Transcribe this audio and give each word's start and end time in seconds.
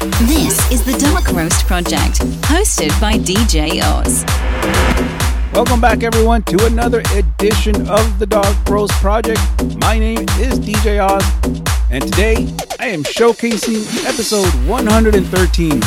This 0.00 0.72
is 0.72 0.82
the 0.82 0.96
Dark 0.98 1.30
Roast 1.32 1.66
Project, 1.66 2.20
hosted 2.48 2.98
by 3.02 3.18
DJ 3.18 3.82
Oz. 3.82 4.24
Welcome 5.52 5.78
back, 5.78 6.02
everyone, 6.02 6.42
to 6.44 6.64
another 6.64 7.02
edition 7.12 7.86
of 7.86 8.18
the 8.18 8.24
Dark 8.24 8.56
Roast 8.66 8.94
Project. 8.94 9.42
My 9.76 9.98
name 9.98 10.20
is 10.38 10.58
DJ 10.58 11.06
Oz, 11.06 11.22
and 11.90 12.02
today 12.04 12.36
I 12.78 12.86
am 12.86 13.02
showcasing 13.02 14.04
episode 14.04 14.48
113. 14.68 15.82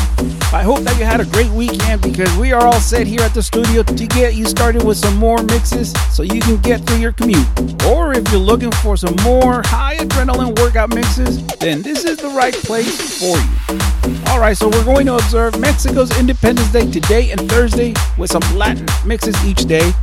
I 0.53 0.61
hope 0.61 0.79
that 0.81 0.97
you 0.99 1.05
had 1.05 1.21
a 1.21 1.25
great 1.25 1.49
weekend 1.49 2.01
because 2.01 2.35
we 2.37 2.51
are 2.51 2.63
all 2.63 2.79
set 2.79 3.07
here 3.07 3.21
at 3.21 3.33
the 3.33 3.41
studio 3.41 3.83
to 3.83 4.07
get 4.07 4.35
you 4.35 4.45
started 4.45 4.83
with 4.83 4.97
some 4.97 5.15
more 5.15 5.41
mixes 5.43 5.93
so 6.13 6.23
you 6.23 6.39
can 6.41 6.57
get 6.57 6.81
through 6.81 6.97
your 6.97 7.13
commute. 7.13 7.47
Or 7.85 8.13
if 8.13 8.29
you're 8.31 8.41
looking 8.41 8.71
for 8.71 8.97
some 8.97 9.15
more 9.23 9.63
high 9.65 9.95
adrenaline 9.97 10.59
workout 10.59 10.93
mixes, 10.93 11.45
then 11.57 11.81
this 11.81 12.05
is 12.05 12.17
the 12.17 12.29
right 12.29 12.53
place 12.53 13.19
for 13.19 13.37
you. 13.37 14.29
Alright, 14.29 14.57
so 14.57 14.69
we're 14.69 14.85
going 14.85 15.05
to 15.07 15.15
observe 15.15 15.59
Mexico's 15.59 16.17
Independence 16.19 16.71
Day 16.71 16.89
today 16.91 17.31
and 17.31 17.49
Thursday 17.49 17.93
with 18.17 18.31
some 18.31 18.43
Latin 18.55 18.85
mixes 19.05 19.35
each 19.45 19.65
day. 19.65 19.93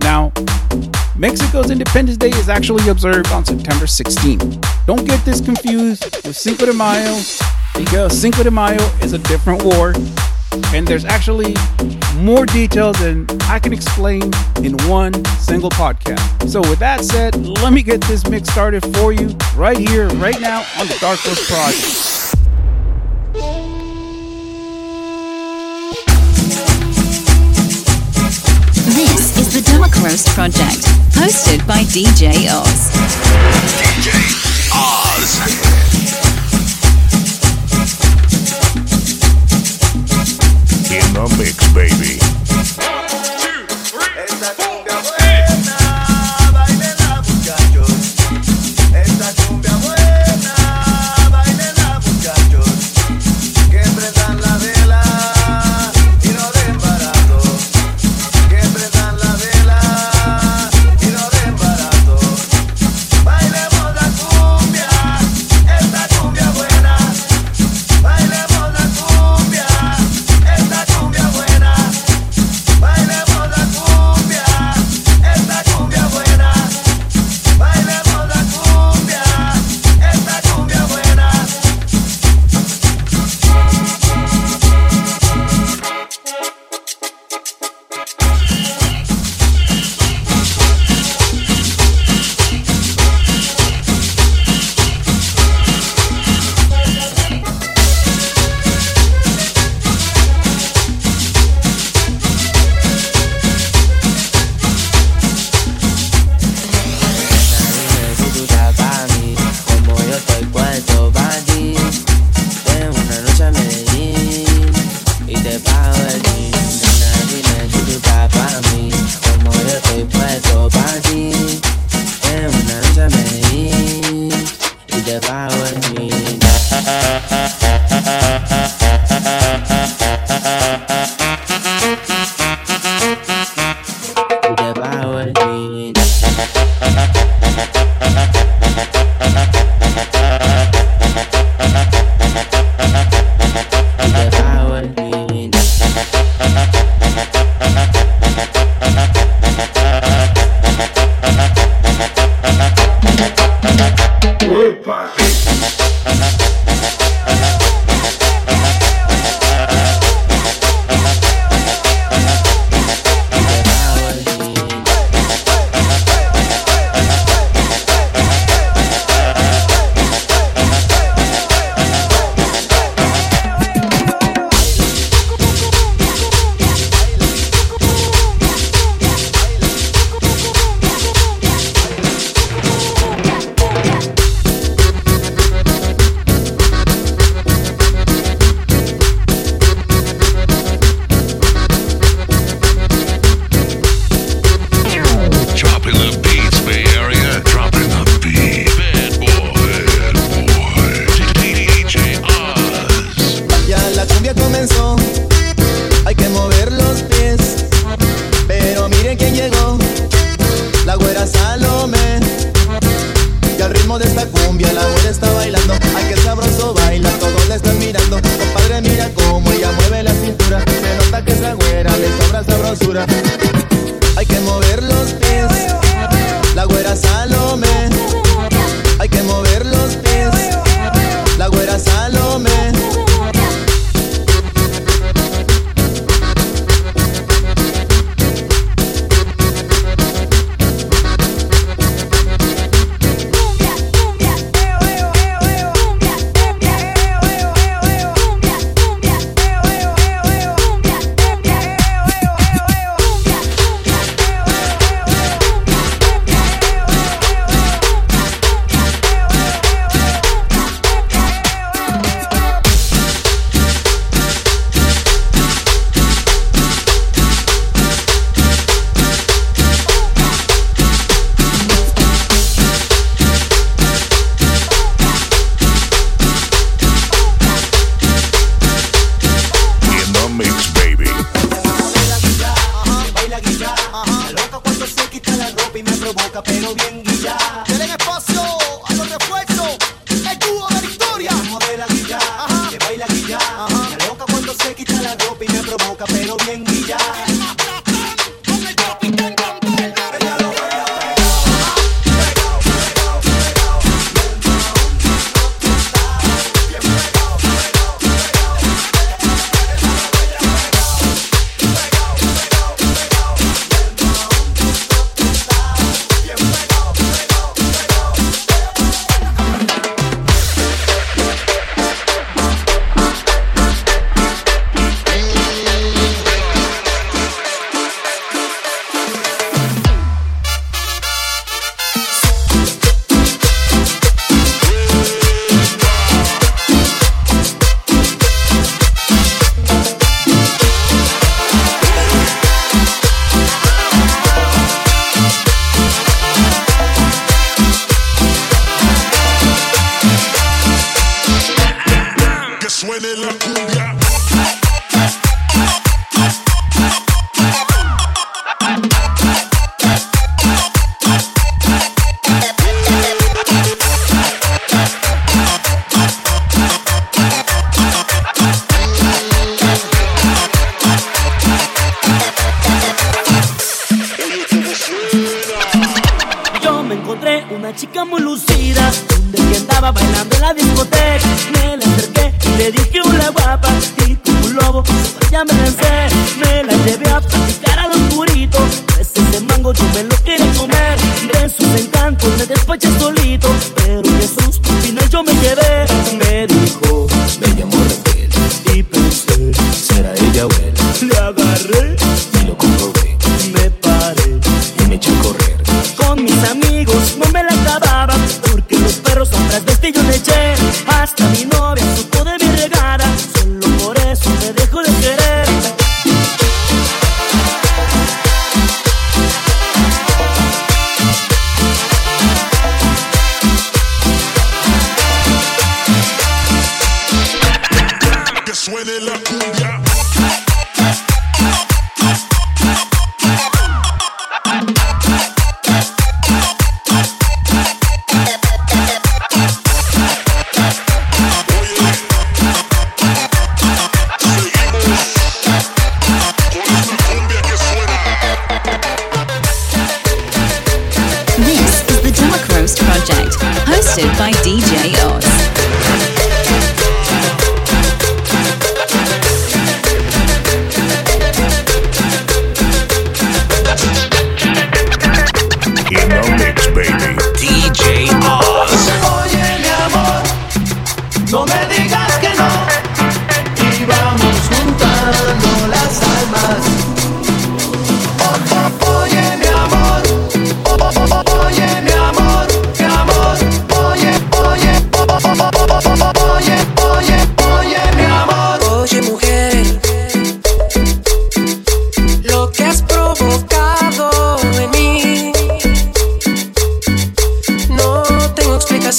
Now, 0.00 0.32
Mexico's 1.16 1.70
Independence 1.70 2.16
Day 2.16 2.30
is 2.30 2.48
actually 2.48 2.88
observed 2.88 3.30
on 3.32 3.44
September 3.44 3.84
16th. 3.84 4.86
Don't 4.86 5.06
get 5.06 5.24
this 5.24 5.40
confused 5.40 6.04
with 6.26 6.36
Cinco 6.36 6.66
de 6.66 6.72
Mayo 6.72 7.20
because 7.76 8.18
Cinco 8.18 8.42
de 8.42 8.50
Mayo 8.50 8.80
is 9.02 9.12
a 9.12 9.18
different 9.18 9.62
war 9.62 9.92
and 10.74 10.86
there's 10.86 11.04
actually 11.04 11.54
more 12.16 12.46
details 12.46 12.98
than 12.98 13.26
I 13.42 13.58
can 13.58 13.72
explain 13.72 14.22
in 14.62 14.76
one 14.88 15.24
single 15.38 15.70
podcast. 15.70 16.48
So, 16.48 16.60
with 16.60 16.78
that 16.78 17.04
said, 17.04 17.36
let 17.46 17.72
me 17.72 17.82
get 17.82 18.00
this 18.02 18.26
mix 18.28 18.50
started 18.50 18.84
for 18.96 19.12
you 19.12 19.28
right 19.54 19.78
here, 19.78 20.08
right 20.10 20.40
now 20.40 20.64
on 20.78 20.88
the 20.88 20.96
Dark 21.00 21.24
Roast 21.24 21.48
Project. 21.48 23.71
This 29.82 29.90
is 29.90 29.94
the 29.94 29.98
Dark 29.98 30.04
Roast 30.04 30.28
Project, 30.28 30.82
hosted 31.12 31.66
by 31.66 31.82
DJ 31.82 32.46
Oz. 32.48 32.90
DJ 33.80 34.10
Oz. 34.72 35.40
In 40.90 41.14
the 41.14 41.24
mix, 41.36 41.58
baby. 41.74 42.18
Esta 44.16 44.54
cumbia 44.54 44.82
buena, 44.84 44.91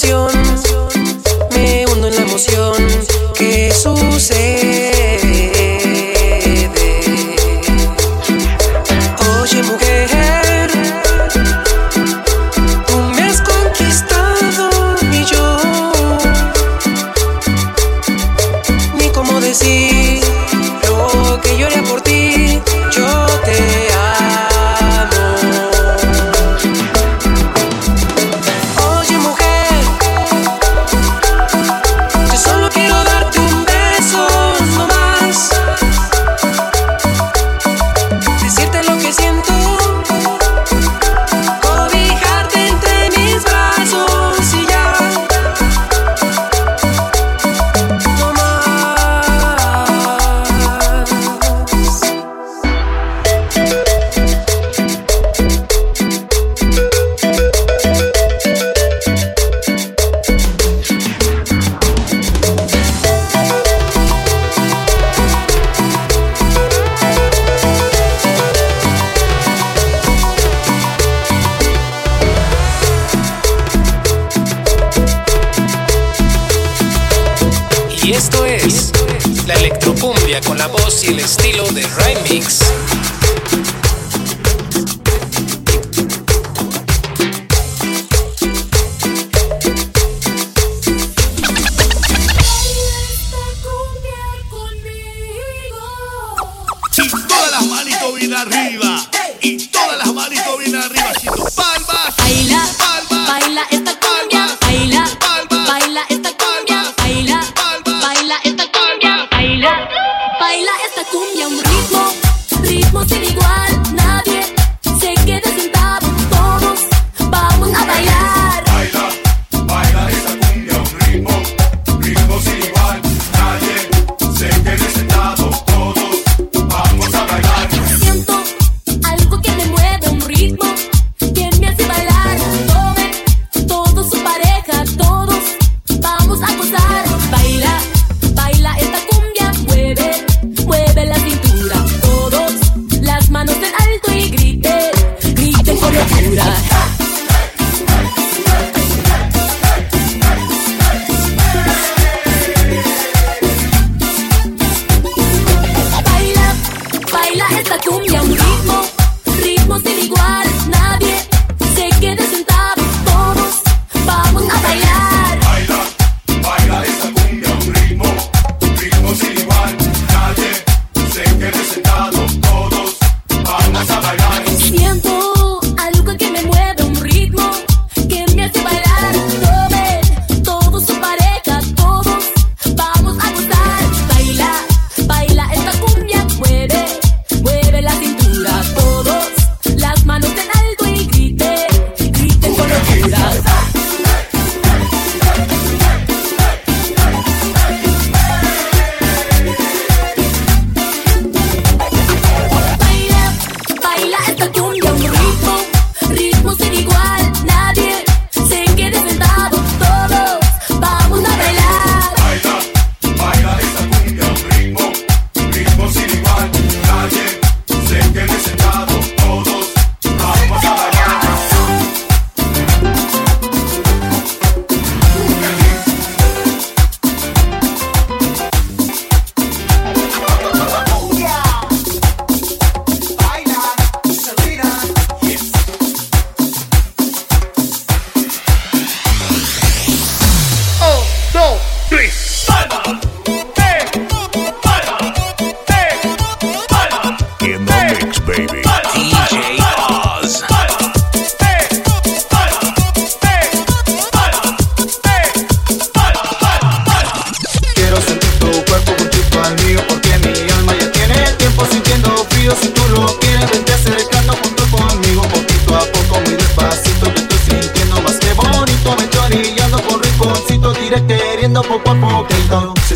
habitación. 0.02 0.83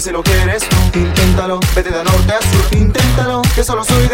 si 0.09 0.13
lo 0.13 0.23
quieres 0.23 0.67
tú. 0.69 0.99
Inténtalo, 0.99 1.61
vete 1.75 1.91
de 1.91 2.03
norte 2.03 2.33
a 2.33 2.41
sur. 2.41 2.79
Inténtalo, 2.79 3.43
que 3.55 3.63
solo 3.63 3.85
soy 3.85 4.08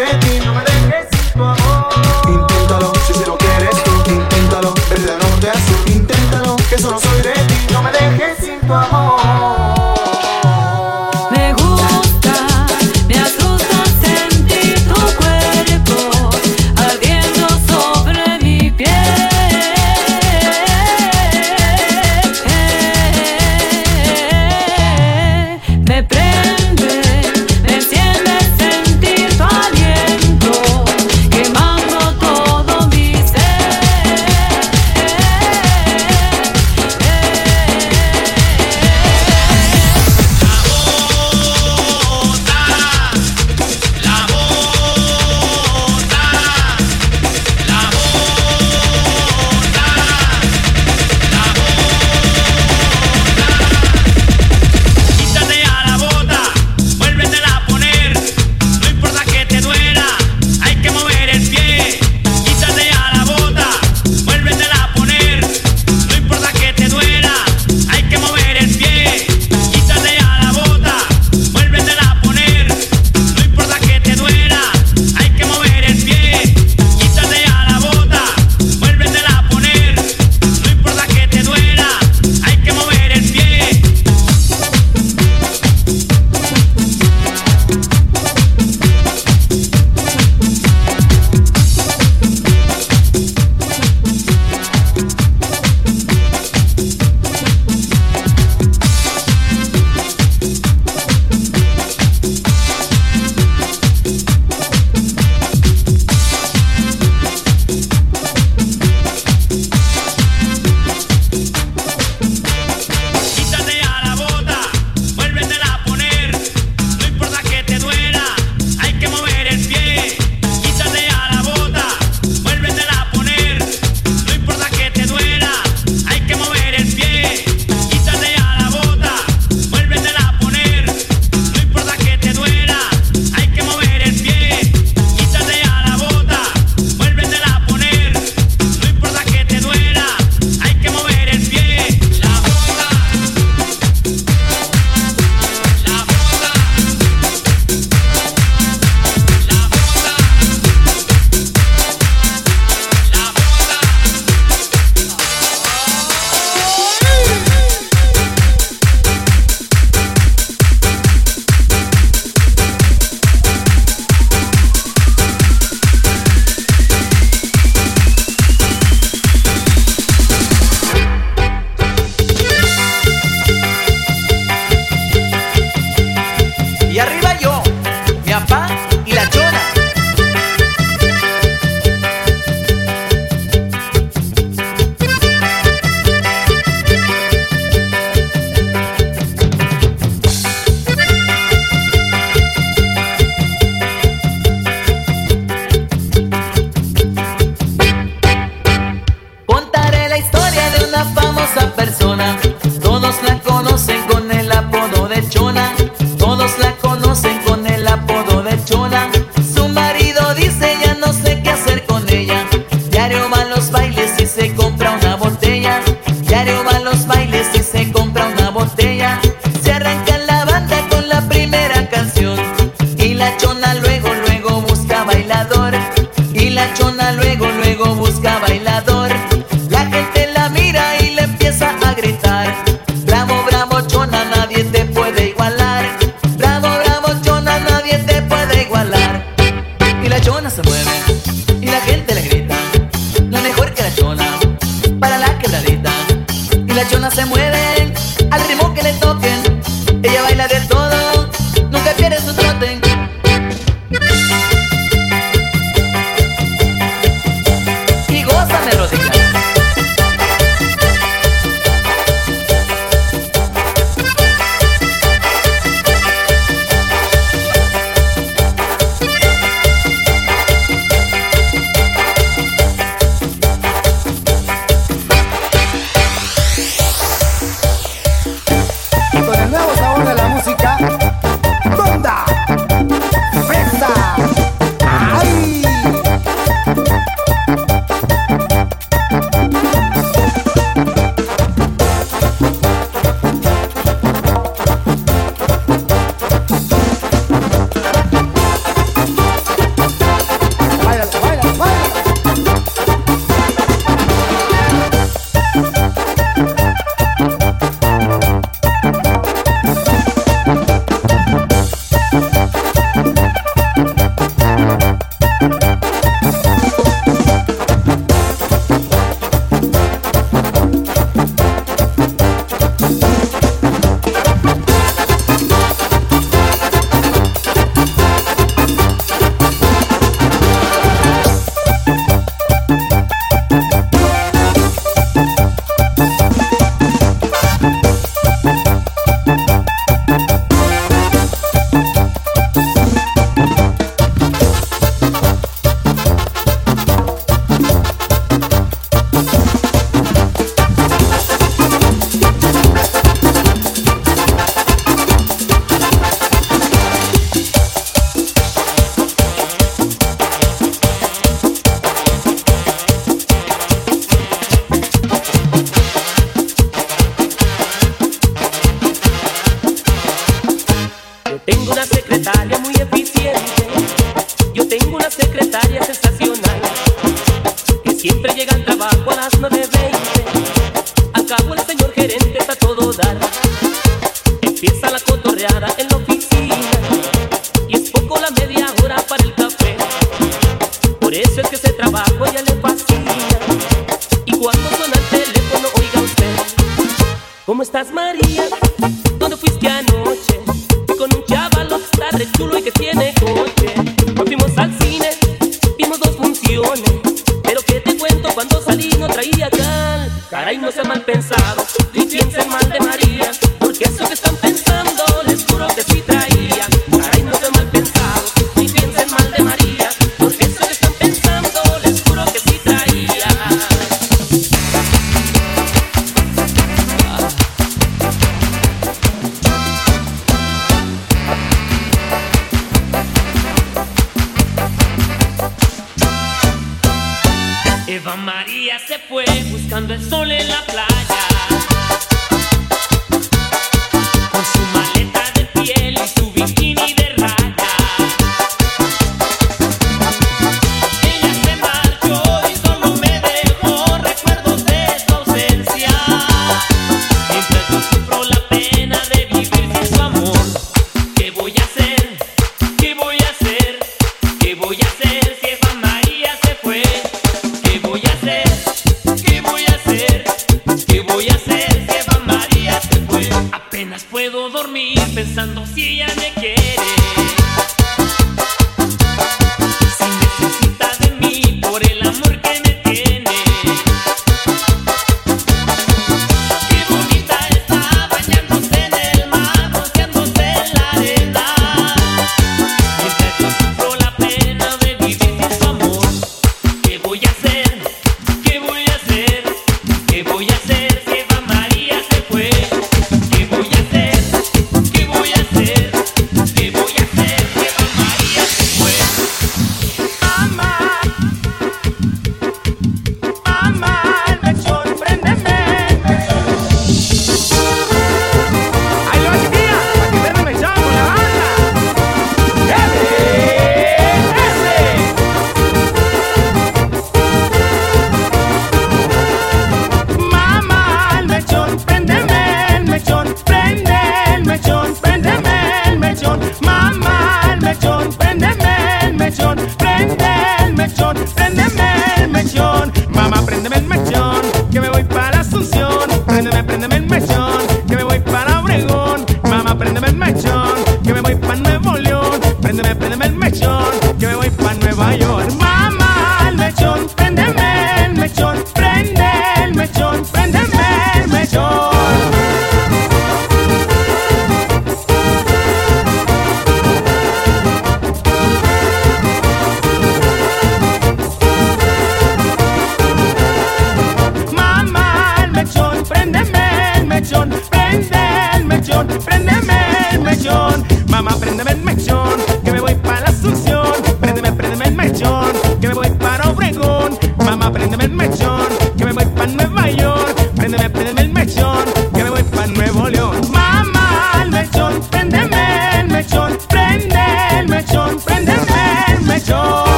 Eva 438.05 438.17
María 438.17 438.77
se 438.77 438.99
fue 438.99 439.25
buscando 439.49 439.95
el 439.95 439.99
sol 439.99 440.31
en 440.31 440.47
la 440.47 440.61
playa. 440.61 441.04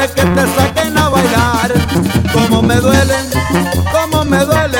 duele 0.00 0.14
que 0.14 0.22
te 0.22 0.54
saquen 0.54 0.98
a 0.98 1.08
bailar. 1.08 1.72
Como 2.32 2.62
me 2.62 2.76
duele, 2.76 3.14
como 3.92 4.24
me 4.24 4.38
duele, 4.44 4.78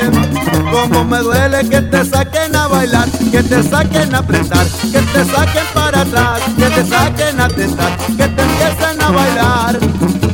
como 0.70 1.04
me 1.04 1.18
duele 1.18 1.68
que 1.68 1.80
te 1.82 2.04
saquen 2.04 2.54
a 2.56 2.68
bailar, 2.68 3.08
que 3.30 3.42
te 3.42 3.62
saquen 3.62 4.14
a 4.14 4.18
apretar, 4.18 4.66
que 4.92 5.00
te 5.00 5.24
saquen 5.24 5.64
para 5.74 6.02
atrás, 6.02 6.40
que 6.56 6.70
te 6.70 6.86
saquen 6.86 7.40
a 7.40 7.48
tentar, 7.48 7.96
que 8.16 8.28
te 8.28 8.42
empiecen 8.42 9.02
a 9.02 9.10
bailar. 9.10 9.78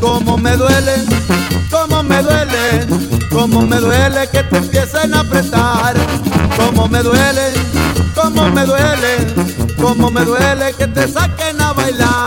Como 0.01 0.37
me 0.37 0.57
duele, 0.57 1.05
como 1.70 2.03
me 2.03 2.22
duele, 2.22 2.87
como 3.31 3.62
me 3.62 3.77
duele 3.77 4.29
que 4.29 4.42
te 4.42 4.57
empiecen 4.57 5.14
a 5.14 5.20
apretar. 5.20 5.94
Como 6.57 6.88
me 6.88 7.03
duele, 7.03 7.53
como 8.14 8.51
me 8.51 8.64
duele, 8.64 9.35
como 9.81 10.11
me 10.11 10.25
duele 10.25 10.72
que 10.75 10.87
te 10.87 11.09
saquen 11.09 11.61
a 11.61 11.72
bailar. 11.72 12.26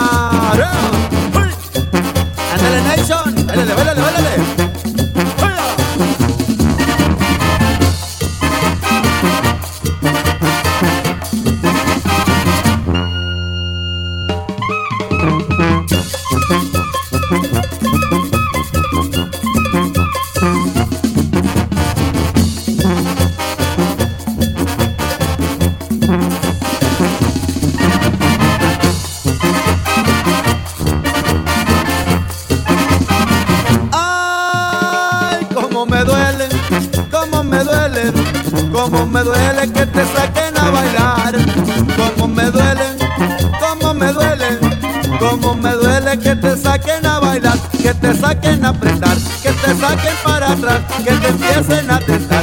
saquen 48.29 48.63
a 48.63 48.69
apretar, 48.69 49.17
que 49.41 49.51
te 49.51 49.75
saquen 49.75 50.15
para 50.23 50.51
atrás, 50.51 50.81
que 51.03 51.11
te 51.13 51.27
empiecen 51.29 51.89
a 51.89 51.99
tentar. 51.99 52.38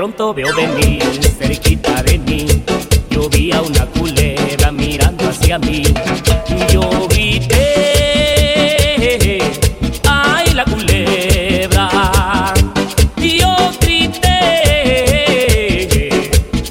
pronto 0.00 0.32
veo 0.32 0.48
venir 0.54 1.02
cerquita 1.38 2.02
de 2.02 2.16
mí. 2.18 2.46
Yo 3.10 3.28
vi 3.28 3.52
a 3.52 3.60
una 3.60 3.84
culebra 3.84 4.72
mirando 4.72 5.28
hacia 5.28 5.58
mí. 5.58 5.82
Yo 6.72 7.06
grité, 7.06 7.58
ay 10.08 10.54
la 10.54 10.64
culebra. 10.64 11.90
Yo 13.18 13.54
grité, 13.82 14.38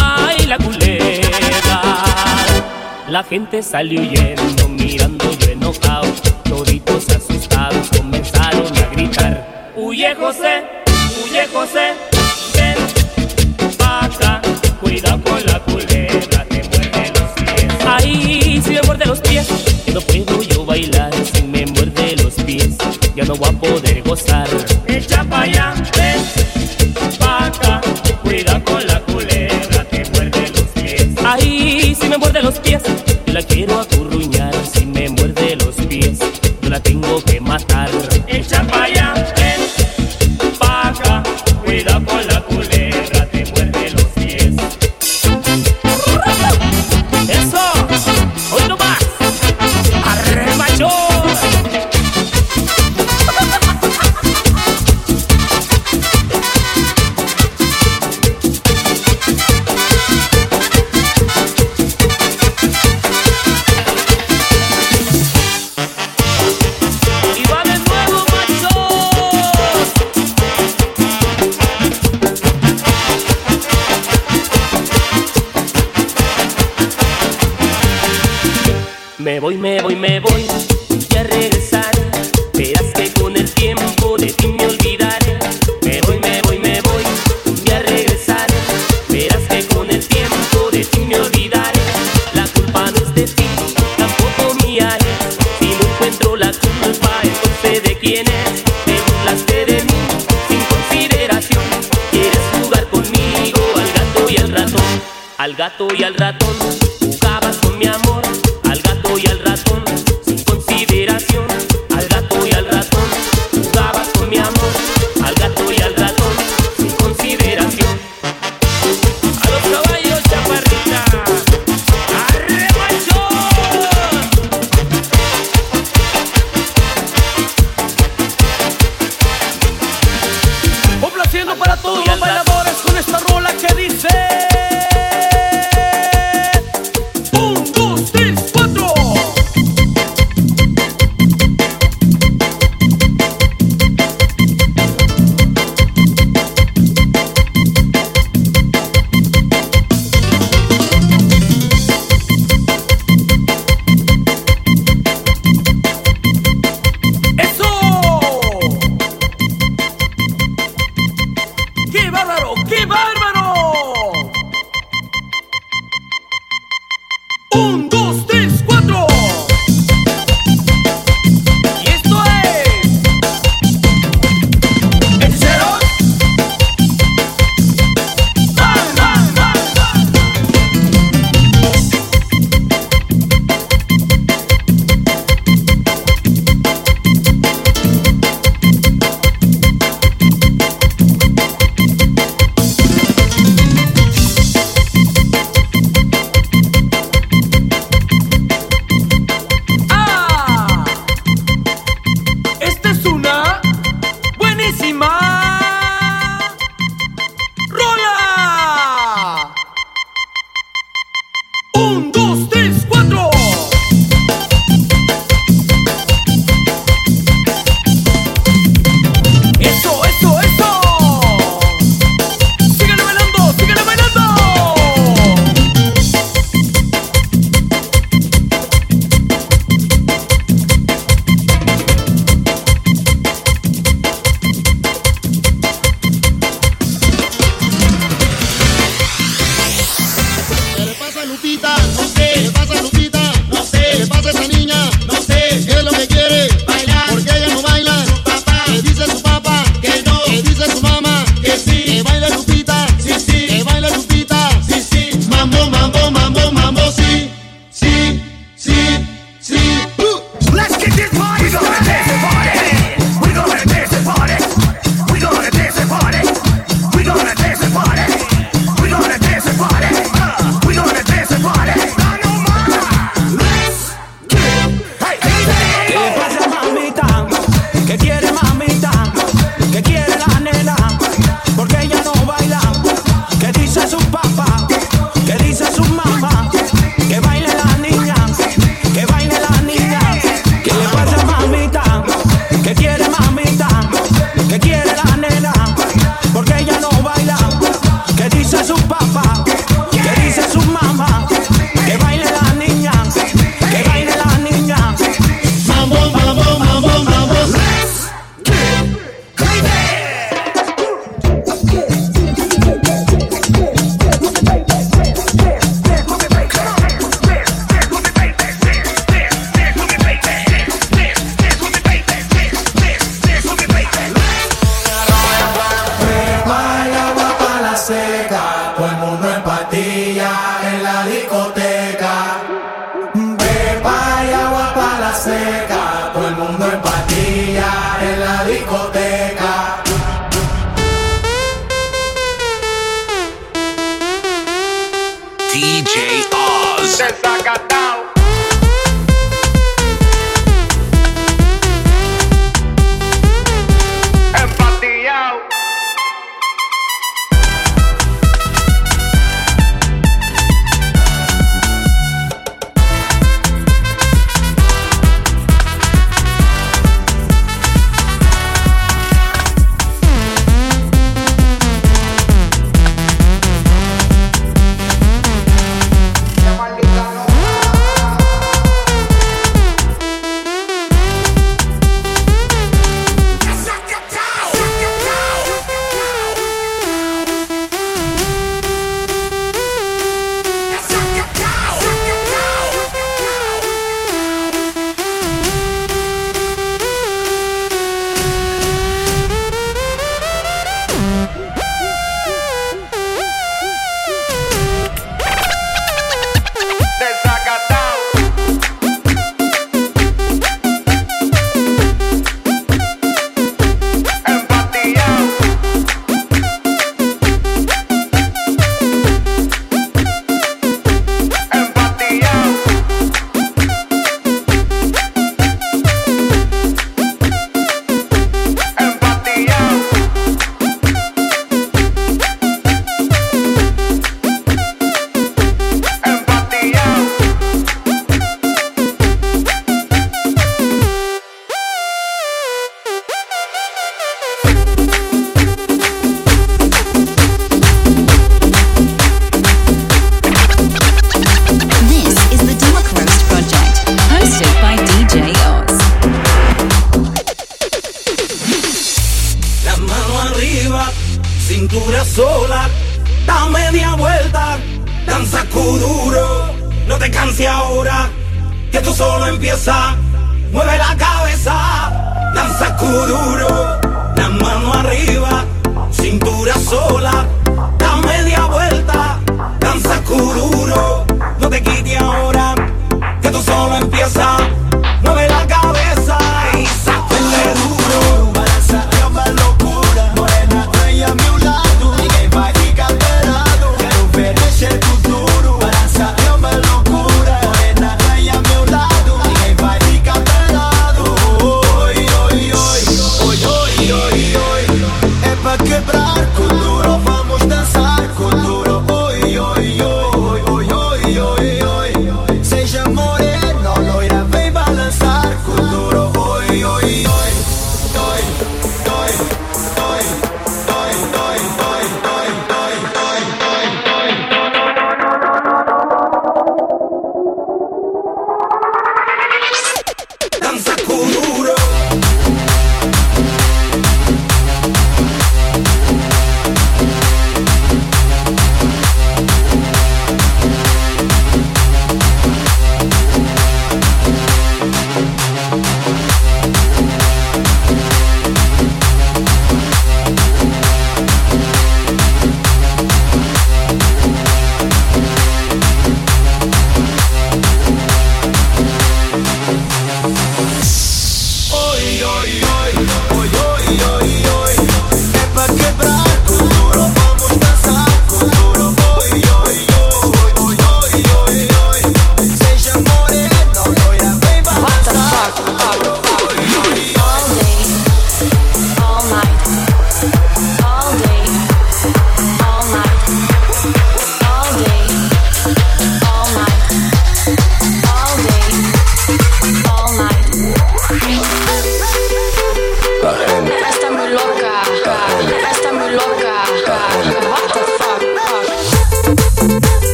ay 0.00 0.46
la 0.46 0.58
culebra. 0.58 1.80
La 3.08 3.22
gente 3.22 3.62
salió 3.62 4.00
huyendo 4.00 4.41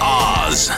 Oz. 0.00 0.70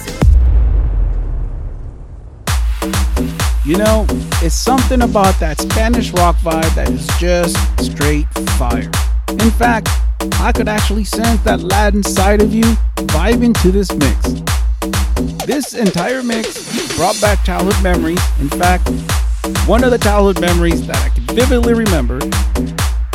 You 3.64 3.76
know, 3.78 4.06
it's 4.42 4.54
something 4.54 5.02
about 5.02 5.38
that 5.40 5.60
Spanish 5.60 6.12
rock 6.12 6.36
vibe 6.36 6.74
that 6.74 6.88
is 6.88 7.06
just 7.18 7.56
straight 7.84 8.26
fire. 8.58 8.90
In 9.28 9.50
fact, 9.50 9.88
I 10.40 10.52
could 10.54 10.68
actually 10.68 11.04
sense 11.04 11.40
that 11.42 11.60
Latin 11.60 12.02
side 12.02 12.40
of 12.42 12.54
you 12.54 12.64
vibing 13.12 13.60
to 13.62 13.72
this 13.72 13.92
mix. 13.92 15.46
This 15.46 15.74
entire 15.74 16.22
mix 16.22 16.96
brought 16.96 17.20
back 17.20 17.44
childhood 17.44 17.82
memories. 17.82 18.22
In 18.40 18.48
fact, 18.48 18.88
one 19.66 19.84
of 19.84 19.90
the 19.90 19.98
childhood 19.98 20.40
memories 20.40 20.86
that 20.86 20.96
I 21.04 21.08
can 21.08 21.24
vividly 21.34 21.74
remember 21.74 22.18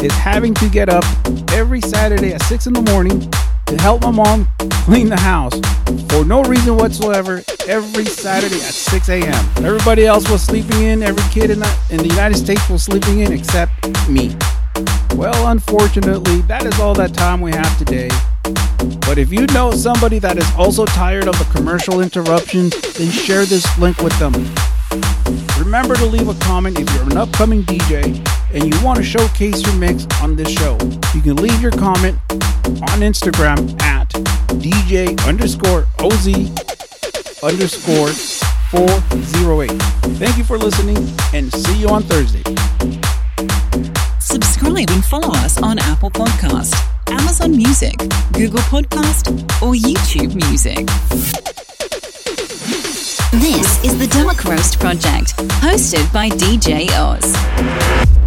is 0.03 0.11
having 0.13 0.53
to 0.55 0.69
get 0.69 0.89
up 0.89 1.05
every 1.51 1.81
Saturday 1.81 2.33
at 2.33 2.41
6 2.43 2.67
in 2.67 2.73
the 2.73 2.81
morning 2.81 3.29
to 3.71 3.81
help 3.81 4.01
my 4.01 4.11
mom 4.11 4.47
clean 4.83 5.07
the 5.07 5.17
house 5.17 5.57
for 6.11 6.25
no 6.25 6.43
reason 6.43 6.75
whatsoever 6.75 7.41
every 7.69 8.03
Saturday 8.03 8.55
at 8.55 8.73
6 8.73 9.07
a.m. 9.07 9.45
Everybody 9.63 10.05
else 10.05 10.29
was 10.29 10.41
sleeping 10.41 10.83
in, 10.83 11.01
every 11.01 11.23
kid 11.31 11.49
in 11.51 11.59
the, 11.59 11.79
in 11.89 11.97
the 11.97 12.07
United 12.07 12.35
States 12.35 12.67
was 12.69 12.83
sleeping 12.83 13.19
in 13.19 13.31
except 13.31 13.71
me. 14.09 14.35
Well, 15.15 15.47
unfortunately, 15.47 16.41
that 16.41 16.65
is 16.65 16.77
all 16.81 16.93
that 16.95 17.13
time 17.13 17.39
we 17.39 17.51
have 17.51 17.77
today. 17.77 18.09
But 19.07 19.17
if 19.17 19.31
you 19.31 19.45
know 19.47 19.71
somebody 19.71 20.19
that 20.19 20.37
is 20.37 20.51
also 20.57 20.85
tired 20.85 21.29
of 21.29 21.39
the 21.39 21.45
commercial 21.53 22.01
interruptions, 22.01 22.75
then 22.93 23.09
share 23.09 23.45
this 23.45 23.65
link 23.79 23.99
with 23.99 24.17
them. 24.19 24.33
Remember 25.57 25.95
to 25.95 26.05
leave 26.05 26.27
a 26.27 26.35
comment 26.45 26.77
if 26.77 26.93
you're 26.93 27.03
an 27.03 27.17
upcoming 27.17 27.63
DJ 27.63 28.21
and 28.53 28.73
you 28.73 28.85
want 28.85 28.97
to 28.97 29.03
showcase 29.03 29.65
your 29.65 29.75
mix 29.75 30.05
on 30.21 30.35
this 30.35 30.49
show. 30.49 30.77
You 31.13 31.21
can 31.21 31.35
leave 31.37 31.61
your 31.61 31.71
comment 31.71 32.17
on 32.29 32.99
Instagram 32.99 33.81
at 33.81 34.09
DJ 34.59 35.19
underscore 35.27 35.85
OZ 35.99 36.27
underscore 37.43 38.09
408. 38.71 39.71
Thank 40.17 40.37
you 40.37 40.43
for 40.43 40.57
listening 40.57 40.97
and 41.33 41.51
see 41.53 41.79
you 41.79 41.89
on 41.89 42.03
Thursday. 42.03 42.43
Subscribe 44.19 44.89
and 44.89 45.03
follow 45.05 45.29
us 45.39 45.61
on 45.61 45.79
Apple 45.79 46.11
Podcast, 46.11 46.73
Amazon 47.09 47.55
Music, 47.55 47.97
Google 48.33 48.59
Podcast, 48.59 49.31
or 49.61 49.73
YouTube 49.73 50.35
Music. 50.35 50.85
This 53.31 53.83
is 53.83 53.97
the 53.97 54.07
Dark 54.07 54.43
Roast 54.45 54.79
Project, 54.79 55.35
hosted 55.61 56.11
by 56.13 56.29
DJ 56.29 56.89
Oz. 56.91 58.20